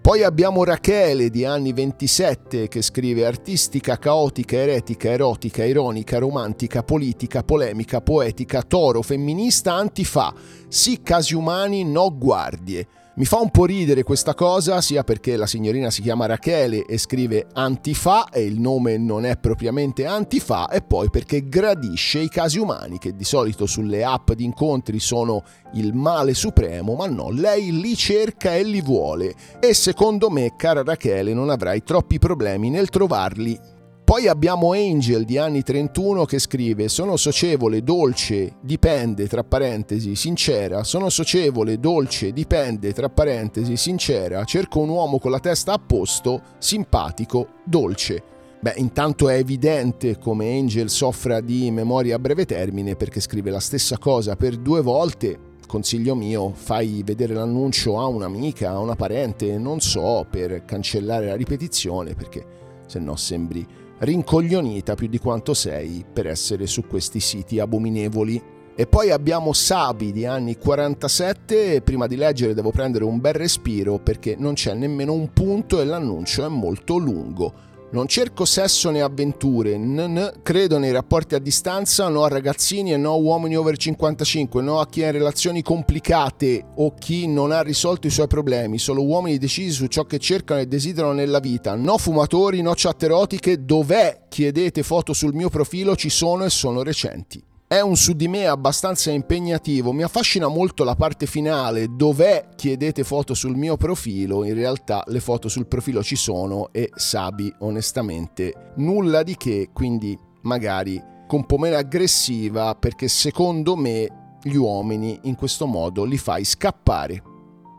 [0.00, 7.44] Poi abbiamo Rachele di anni 27 che scrive artistica, caotica, eretica, erotica, ironica, romantica, politica,
[7.44, 10.34] polemica, poetica, toro, femminista, antifa,
[10.66, 12.88] sì casi umani, no guardie.
[13.14, 16.96] Mi fa un po' ridere questa cosa, sia perché la signorina si chiama Rachele e
[16.96, 22.58] scrive Antifa e il nome non è propriamente Antifa, e poi perché gradisce i casi
[22.58, 25.44] umani, che di solito sulle app di incontri sono
[25.74, 29.34] il male supremo, ma no, lei li cerca e li vuole.
[29.60, 33.60] E secondo me, cara Rachele, non avrai troppi problemi nel trovarli
[34.04, 40.82] poi abbiamo Angel di anni 31 che scrive sono socievole, dolce, dipende, tra parentesi, sincera,
[40.82, 46.42] sono socievole, dolce, dipende, tra parentesi, sincera, cerco un uomo con la testa a posto,
[46.58, 48.22] simpatico, dolce.
[48.60, 53.60] Beh, intanto è evidente come Angel soffra di memoria a breve termine perché scrive la
[53.60, 55.50] stessa cosa per due volte.
[55.66, 61.36] Consiglio mio, fai vedere l'annuncio a un'amica, a una parente, non so, per cancellare la
[61.36, 63.66] ripetizione perché se no sembri
[64.02, 68.60] rincoglionita più di quanto sei per essere su questi siti abominevoli.
[68.74, 73.34] E poi abbiamo Sabi di anni 47 e prima di leggere devo prendere un bel
[73.34, 77.70] respiro perché non c'è nemmeno un punto e l'annuncio è molto lungo.
[77.92, 82.96] Non cerco sesso né avventure, n- credo nei rapporti a distanza, no a ragazzini e
[82.96, 87.60] no a uomini over 55, no a chi ha relazioni complicate o chi non ha
[87.60, 91.74] risolto i suoi problemi, solo uomini decisi su ciò che cercano e desiderano nella vita,
[91.74, 94.22] no fumatori, no chat erotiche, dov'è?
[94.26, 97.44] Chiedete foto sul mio profilo, ci sono e sono recenti.
[97.72, 103.02] È un su di me abbastanza impegnativo, mi affascina molto la parte finale, dov'è chiedete
[103.02, 108.74] foto sul mio profilo, in realtà le foto sul profilo ci sono e Sabi onestamente
[108.76, 115.18] nulla di che, quindi magari con un po' meno aggressiva perché secondo me gli uomini
[115.22, 117.31] in questo modo li fai scappare.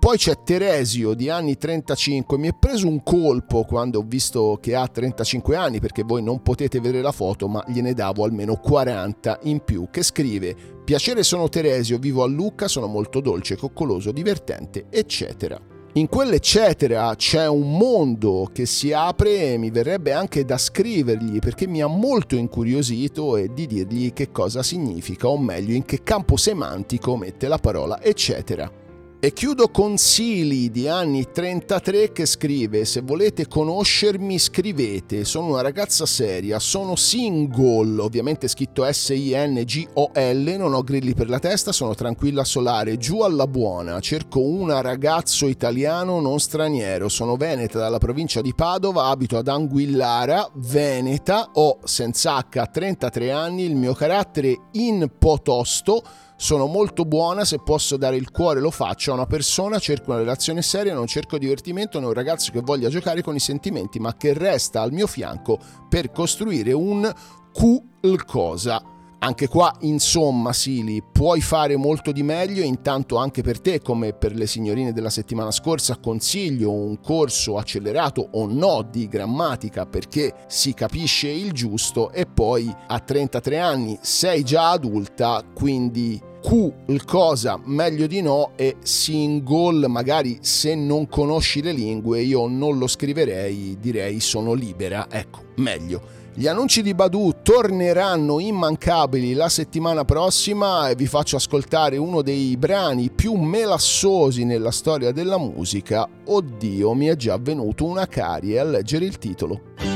[0.04, 4.76] Poi c'è Teresio di anni 35, mi è preso un colpo quando ho visto che
[4.76, 9.40] ha 35 anni perché voi non potete vedere la foto ma gliene davo almeno 40
[9.44, 14.88] in più che scrive Piacere sono Teresio, vivo a Lucca, sono molto dolce, coccoloso, divertente,
[14.90, 15.58] eccetera.
[15.94, 21.66] In quell'eccetera c'è un mondo che si apre e mi verrebbe anche da scrivergli perché
[21.66, 26.36] mi ha molto incuriosito e di dirgli che cosa significa o meglio in che campo
[26.36, 28.83] semantico mette la parola eccetera.
[29.26, 35.62] E chiudo con Sili di anni 33 che scrive Se volete conoscermi scrivete, sono una
[35.62, 42.44] ragazza seria, sono single, ovviamente scritto S-I-N-G-O-L, non ho grilli per la testa, sono tranquilla
[42.44, 48.54] solare, giù alla buona, cerco un ragazzo italiano non straniero, sono veneta dalla provincia di
[48.54, 56.04] Padova, abito ad Anguillara, Veneta, ho senza H 33 anni, il mio carattere in potosto
[56.44, 60.20] sono molto buona, se posso dare il cuore lo faccio a una persona, cerco una
[60.20, 64.18] relazione seria, non cerco divertimento, non un ragazzo che voglia giocare con i sentimenti, ma
[64.18, 67.10] che resta al mio fianco per costruire un
[67.54, 68.84] qualcosa.
[69.20, 74.36] Anche qua, insomma, Sili, puoi fare molto di meglio intanto anche per te, come per
[74.36, 80.74] le signorine della settimana scorsa, consiglio un corso accelerato o no di grammatica perché si
[80.74, 87.58] capisce il giusto e poi a 33 anni sei già adulta, quindi Q il cosa
[87.64, 93.78] meglio di no e single magari se non conosci le lingue io non lo scriverei
[93.80, 100.96] direi sono libera ecco meglio gli annunci di Badu torneranno immancabili la settimana prossima e
[100.96, 106.10] vi faccio ascoltare uno dei brani più melassosi nella storia della musica.
[106.26, 109.93] Oddio, mi è già venuto una carie a leggere il titolo.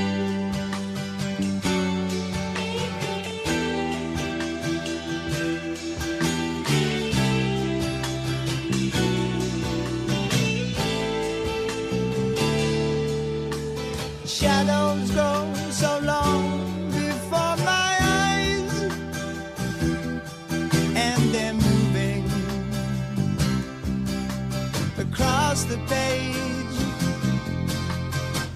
[25.68, 26.78] the page.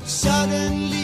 [0.05, 1.00] Suddenly.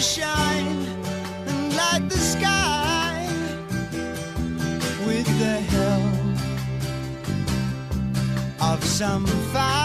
[0.00, 0.86] shine
[1.46, 3.26] and light the sky
[5.06, 6.14] with the help
[8.62, 9.79] of some fire.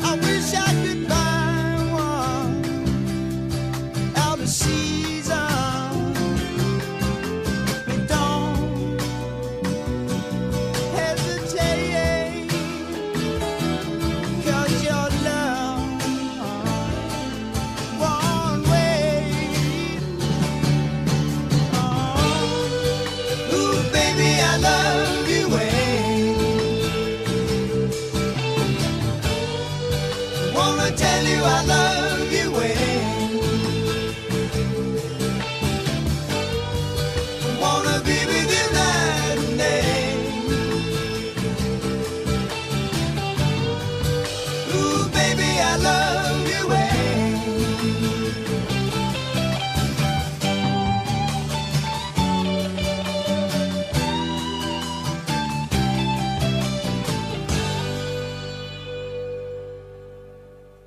[0.00, 0.67] I wish I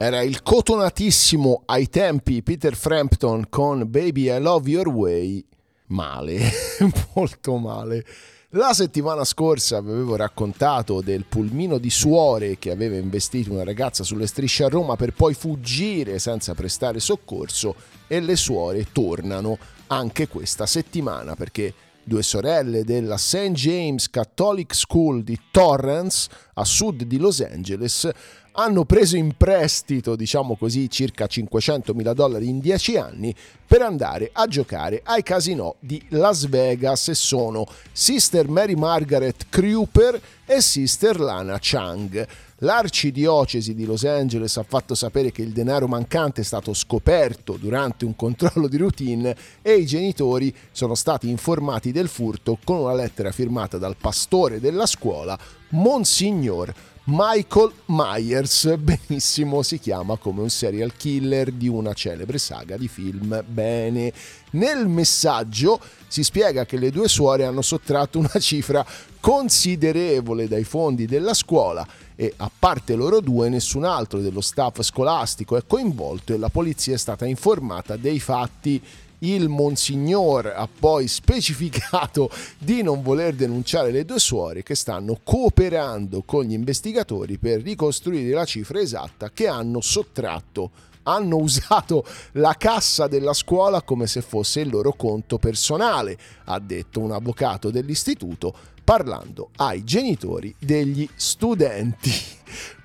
[0.01, 5.45] Era il cotonatissimo ai tempi Peter Frampton con Baby I Love Your Way.
[5.89, 6.39] Male,
[7.13, 8.03] molto male.
[8.49, 14.03] La settimana scorsa vi avevo raccontato del pulmino di suore che aveva investito una ragazza
[14.03, 17.75] sulle strisce a Roma per poi fuggire senza prestare soccorso
[18.07, 23.51] e le suore tornano anche questa settimana perché due sorelle della St.
[23.51, 28.09] James Catholic School di Torrance, a sud di Los Angeles,
[28.53, 33.33] hanno preso in prestito, diciamo così, circa 500 mila dollari in 10 anni
[33.65, 40.19] per andare a giocare ai casino di Las Vegas e sono Sister Mary Margaret Kruper
[40.45, 42.27] e Sister Lana Chang.
[42.63, 48.05] L'arcidiocesi di Los Angeles ha fatto sapere che il denaro mancante è stato scoperto durante
[48.05, 53.31] un controllo di routine e i genitori sono stati informati del furto con una lettera
[53.31, 55.39] firmata dal pastore della scuola,
[55.69, 56.71] Monsignor
[57.13, 63.43] Michael Myers, benissimo, si chiama come un serial killer di una celebre saga di film.
[63.45, 64.13] Bene,
[64.51, 68.85] nel messaggio si spiega che le due suore hanno sottratto una cifra
[69.19, 71.85] considerevole dai fondi della scuola
[72.15, 76.93] e a parte loro due nessun altro dello staff scolastico è coinvolto e la polizia
[76.93, 78.81] è stata informata dei fatti
[79.23, 86.23] il Monsignor ha poi specificato di non voler denunciare le due suore che stanno cooperando
[86.23, 90.71] con gli investigatori per ricostruire la cifra esatta che hanno sottratto
[91.03, 96.99] hanno usato la cassa della scuola come se fosse il loro conto personale, ha detto
[96.99, 98.53] un avvocato dell'istituto
[98.83, 102.11] parlando ai genitori degli studenti.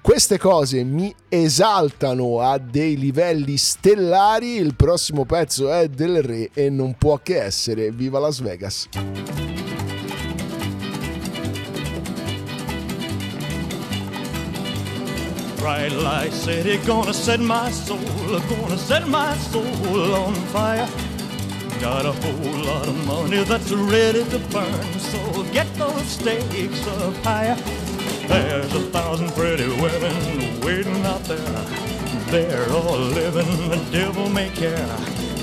[0.07, 6.71] Queste cose mi esaltano a dei livelli stellari, il prossimo pezzo è del re e
[6.71, 8.89] non può che essere Viva Las Vegas.
[15.57, 17.99] Bright light city, gonna set my soul,
[18.47, 20.87] gonna set my soul on fire.
[21.81, 27.13] Got a whole lot of money that's ready to burn, so get those stakes up
[27.25, 27.57] higher.
[28.29, 31.87] There's a thousand pretty women waiting out there.
[32.31, 34.89] They're all living the devil may care.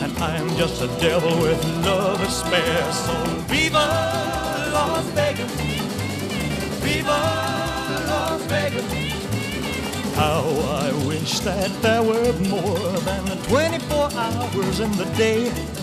[0.02, 2.92] And I'm just a devil with love to spare.
[2.92, 3.14] So
[3.48, 3.86] viva
[4.74, 5.52] Las Vegas!
[6.82, 7.20] Viva
[8.08, 9.14] Las Vegas!
[10.16, 10.44] How
[10.84, 15.83] I wish that there were more than 24 hours in the day.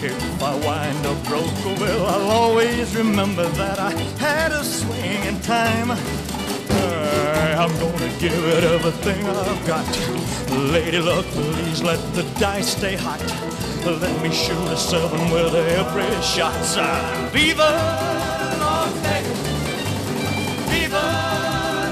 [0.00, 3.90] If I wind up broke, well, I'll always remember that I
[4.20, 5.90] had a swing in time.
[7.58, 9.84] I'm gonna give it everything I've got.
[10.72, 13.20] Lady luck, please let the dice stay hot.
[13.84, 16.54] Let me shoot a seven with every shot.
[17.32, 17.70] Viva
[18.60, 19.48] Las Vegas!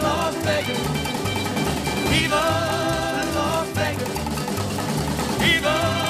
[0.03, 0.79] Las Vegas!
[3.35, 3.69] Las
[5.41, 6.06] Vegas!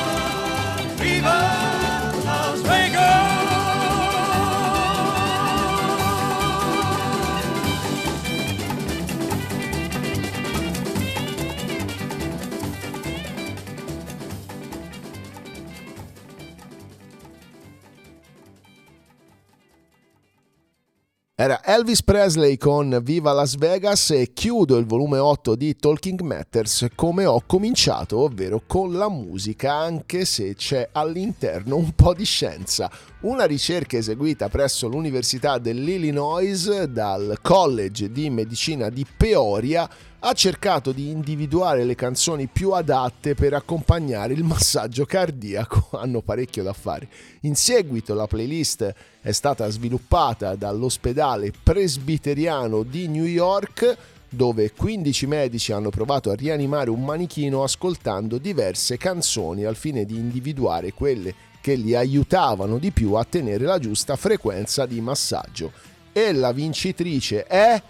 [21.47, 26.89] Era Elvis Presley con Viva Las Vegas e chiudo il volume 8 di Talking Matters
[26.97, 32.91] come ho cominciato, ovvero con la musica, anche se c'è all'interno un po' di scienza.
[33.27, 41.11] Una ricerca eseguita presso l'Università dell'Illinois dal College di Medicina di Peoria ha cercato di
[41.11, 45.89] individuare le canzoni più adatte per accompagnare il massaggio cardiaco.
[45.99, 47.09] Hanno parecchio da fare.
[47.41, 53.97] In seguito la playlist è stata sviluppata dall'ospedale presbiteriano di New York
[54.29, 60.17] dove 15 medici hanno provato a rianimare un manichino ascoltando diverse canzoni al fine di
[60.17, 61.35] individuare quelle
[61.67, 65.73] che li aiutavano di più a tenere la giusta frequenza di massaggio.
[66.13, 67.83] e la vincitrice è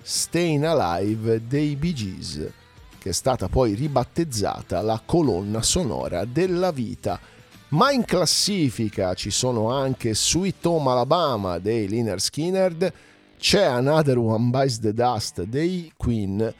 [0.00, 2.50] Stayin' Alive dei Bee Gees,
[2.98, 7.20] che è stata poi ribattezzata la colonna sonora della vita.
[7.68, 12.92] Ma in classifica ci sono anche Sweet Home Alabama dei Liner Skinner,
[13.38, 16.54] c'è Another One Bites the Dust dei Queen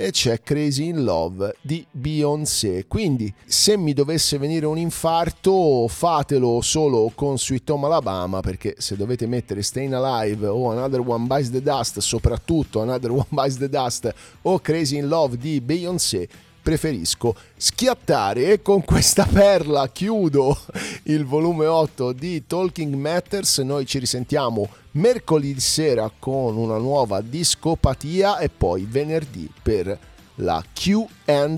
[0.00, 2.86] e c'è Crazy in Love di Beyoncé.
[2.86, 8.94] Quindi se mi dovesse venire un infarto fatelo solo con Sweet Home Alabama perché se
[8.94, 13.68] dovete mettere Stayin' Alive o Another One Bites the Dust, soprattutto Another One Bites the
[13.68, 16.28] Dust o Crazy in Love di Beyoncé,
[16.60, 20.56] preferisco schiattare e con questa perla chiudo
[21.04, 23.58] il volume 8 di Talking Matters.
[23.58, 29.98] Noi ci risentiamo mercoledì sera con una nuova discopatia e poi venerdì per
[30.36, 31.56] la QA.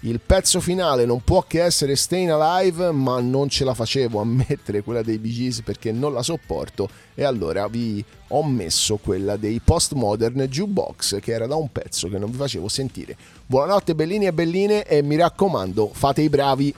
[0.00, 4.24] Il pezzo finale non può che essere Stayin' Alive, ma non ce la facevo a
[4.24, 9.36] mettere quella dei Bee Gees perché non la sopporto e allora vi ho messo quella
[9.36, 13.16] dei Postmodern Jukebox che era da un pezzo che non vi facevo sentire.
[13.48, 16.74] Buonanotte bellini e belline e mi raccomando, fate i bravi.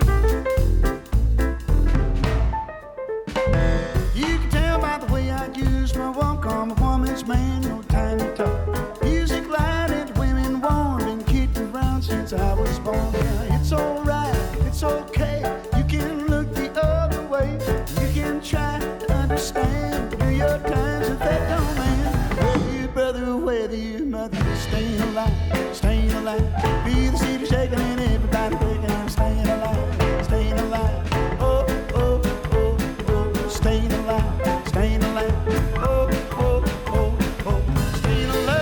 [26.29, 28.91] Be the city shaking and everybody breaking.
[28.91, 31.09] I'm staying alive, staying alive.
[31.41, 31.65] Oh,
[31.95, 32.21] oh,
[32.53, 32.77] oh,
[33.09, 35.33] oh, staying alive, staying alive.
[35.79, 37.17] Oh, oh, oh,
[37.47, 37.63] oh,
[37.97, 38.59] staying alive.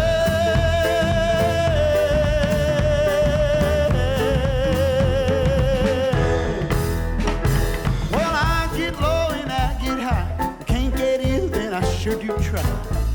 [8.12, 10.56] Well, I get low and I get high.
[10.60, 12.62] I can't get ill, then I sure do try.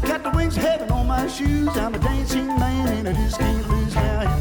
[0.01, 1.69] Got the wings of heaven on my shoes.
[1.77, 3.80] I'm a dancing man and I just can't lose.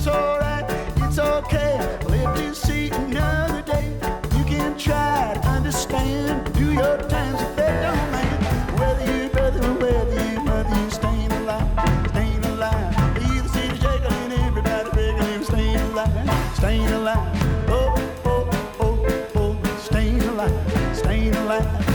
[0.01, 0.64] It's alright,
[0.96, 1.76] it's okay.
[2.07, 3.84] Live to see another day.
[4.34, 6.55] You can try to understand.
[6.55, 8.78] Do your times if they don't man.
[8.78, 11.68] Whether you brother or whether you mother, you staying alive,
[12.09, 13.18] staying alive.
[13.20, 17.68] Leave the city shaking and everybody begging you, staying alive, staying alive.
[17.68, 17.94] Oh,
[18.24, 18.48] oh,
[18.80, 21.89] oh, oh, staying alive, staying alive.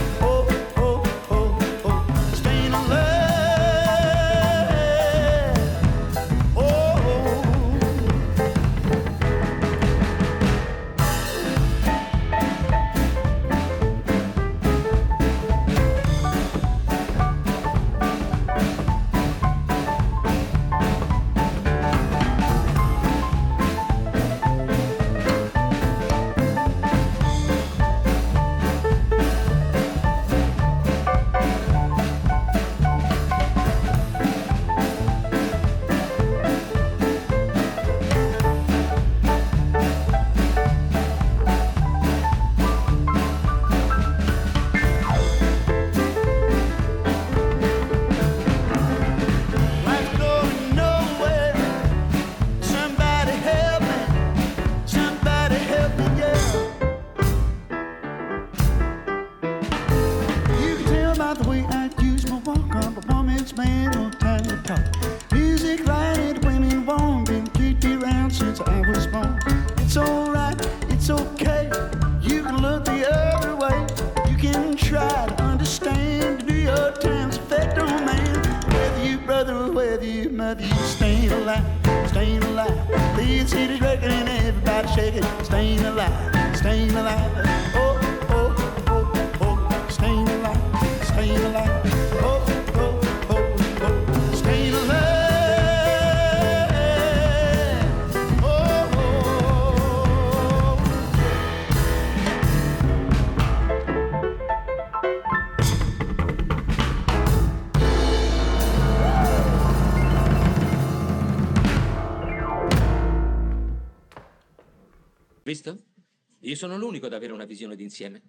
[117.86, 118.22] D'insieme.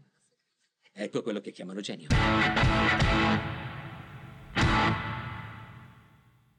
[0.93, 2.09] Ecco quello che chiamano genio.